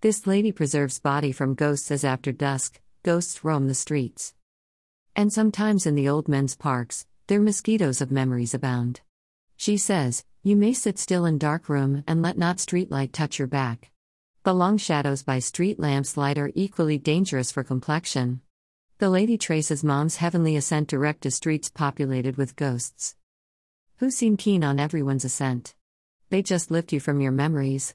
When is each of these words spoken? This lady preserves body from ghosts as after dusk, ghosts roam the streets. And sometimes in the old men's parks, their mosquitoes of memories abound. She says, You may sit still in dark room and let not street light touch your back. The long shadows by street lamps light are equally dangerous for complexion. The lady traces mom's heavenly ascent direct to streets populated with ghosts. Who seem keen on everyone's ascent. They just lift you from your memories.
This 0.00 0.28
lady 0.28 0.52
preserves 0.52 1.00
body 1.00 1.32
from 1.32 1.56
ghosts 1.56 1.90
as 1.90 2.04
after 2.04 2.30
dusk, 2.30 2.80
ghosts 3.02 3.42
roam 3.42 3.66
the 3.66 3.74
streets. 3.74 4.32
And 5.16 5.32
sometimes 5.32 5.86
in 5.86 5.96
the 5.96 6.08
old 6.08 6.28
men's 6.28 6.54
parks, 6.54 7.04
their 7.26 7.40
mosquitoes 7.40 8.00
of 8.00 8.12
memories 8.12 8.54
abound. 8.54 9.00
She 9.56 9.76
says, 9.76 10.24
You 10.44 10.54
may 10.54 10.72
sit 10.72 11.00
still 11.00 11.26
in 11.26 11.36
dark 11.36 11.68
room 11.68 12.04
and 12.06 12.22
let 12.22 12.38
not 12.38 12.60
street 12.60 12.92
light 12.92 13.12
touch 13.12 13.40
your 13.40 13.48
back. 13.48 13.90
The 14.44 14.54
long 14.54 14.76
shadows 14.76 15.24
by 15.24 15.40
street 15.40 15.80
lamps 15.80 16.16
light 16.16 16.38
are 16.38 16.52
equally 16.54 16.98
dangerous 16.98 17.50
for 17.50 17.64
complexion. 17.64 18.40
The 18.98 19.10
lady 19.10 19.36
traces 19.36 19.82
mom's 19.82 20.18
heavenly 20.18 20.54
ascent 20.54 20.86
direct 20.86 21.22
to 21.22 21.32
streets 21.32 21.68
populated 21.68 22.36
with 22.36 22.54
ghosts. 22.54 23.16
Who 23.96 24.12
seem 24.12 24.36
keen 24.36 24.62
on 24.62 24.78
everyone's 24.78 25.24
ascent. 25.24 25.74
They 26.30 26.40
just 26.40 26.70
lift 26.70 26.92
you 26.92 27.00
from 27.00 27.20
your 27.20 27.32
memories. 27.32 27.94